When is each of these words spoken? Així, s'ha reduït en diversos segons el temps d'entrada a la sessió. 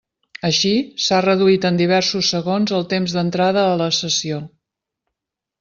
Així, 0.47 0.71
s'ha 1.07 1.19
reduït 1.25 1.67
en 1.69 1.77
diversos 1.81 2.31
segons 2.37 2.75
el 2.81 2.89
temps 2.97 3.15
d'entrada 3.19 3.67
a 3.75 3.79
la 3.85 3.93
sessió. 4.03 4.45